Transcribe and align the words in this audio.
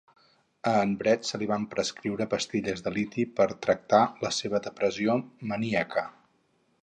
A 0.69 0.71
en 0.85 0.93
Brett 1.01 1.27
se 1.31 1.39
li 1.41 1.49
van 1.51 1.67
prescriure 1.73 2.27
pastilles 2.31 2.81
de 2.87 2.93
liti 2.97 3.27
per 3.41 3.47
tractar 3.67 4.01
la 4.25 4.33
seva 4.39 4.65
depressió 4.69 5.19
maníaca. 5.53 6.09